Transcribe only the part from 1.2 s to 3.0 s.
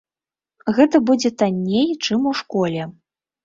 танней, чым у школе.